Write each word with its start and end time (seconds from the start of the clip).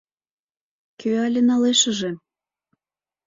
Кӧ 0.99 1.09
але 1.25 1.41
налешыже? 1.49 2.11